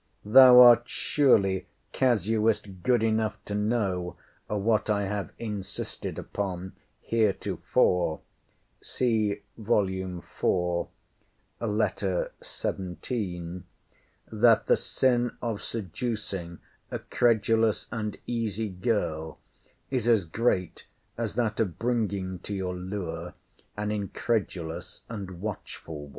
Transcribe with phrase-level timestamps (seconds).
[0.25, 4.15] Thou art, surely, casuist good enough to know,
[4.47, 8.21] (what I have insisted upon* heretofore,)
[8.81, 9.41] that
[14.65, 16.59] the sin of seducing
[16.89, 19.39] a credulous and easy girl,
[19.91, 23.35] is as great as that of bringing to your lure
[23.77, 26.09] an incredulous and watchful one.